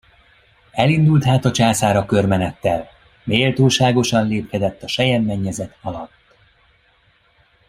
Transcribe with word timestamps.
Elindult 0.71 1.23
hát 1.23 1.45
a 1.45 1.51
császár 1.51 1.95
a 1.95 2.05
körmenettel, 2.05 2.87
méltóságosan 3.23 4.27
lépkedett 4.27 4.83
a 4.83 4.87
selyemmennyezet 4.87 5.77
alatt. 5.81 6.37